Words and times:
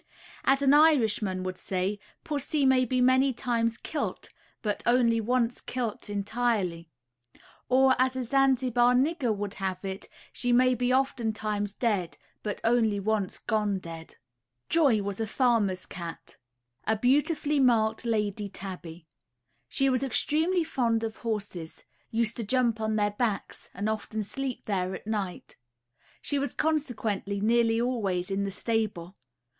As 0.45 0.63
an 0.63 0.73
Irishman 0.73 1.43
would 1.43 1.59
say, 1.59 1.99
pussy 2.23 2.65
may 2.65 2.85
be 2.85 2.99
many 3.01 3.33
times 3.33 3.77
"kill't," 3.77 4.31
but 4.63 4.81
only 4.87 5.21
once 5.21 5.61
"kill't 5.61 6.09
entirely;" 6.09 6.89
or, 7.69 7.95
as 7.99 8.15
a 8.15 8.23
Zanzibar 8.23 8.95
nigger 8.95 9.31
would 9.31 9.53
have 9.53 9.85
it, 9.85 10.09
she 10.33 10.51
may 10.51 10.73
be 10.73 10.91
often 10.91 11.33
times 11.33 11.75
dead, 11.75 12.17
but 12.41 12.59
only 12.63 12.99
once 12.99 13.37
"gone 13.37 13.77
dead." 13.77 14.15
Joy 14.69 15.03
was 15.03 15.19
a 15.19 15.27
farmer's 15.27 15.85
cat, 15.85 16.37
a 16.87 16.95
beautifully 16.97 17.59
marked 17.59 18.03
lady 18.03 18.49
tabby. 18.49 19.07
She 19.69 19.87
was 19.87 20.01
extremely 20.03 20.63
fond 20.63 21.03
of 21.03 21.17
horses, 21.17 21.83
used 22.09 22.35
to 22.37 22.43
jump 22.43 22.81
on 22.81 22.95
their 22.95 23.11
backs, 23.11 23.69
and 23.71 23.87
often 23.87 24.23
sleep 24.23 24.65
there 24.65 24.95
at 24.95 25.05
night. 25.05 25.57
She 26.23 26.39
was 26.39 26.55
consequently 26.55 27.39
nearly 27.39 27.79
always 27.79 28.31
in 28.31 28.45
the 28.45 28.49
stable. 28.49 29.15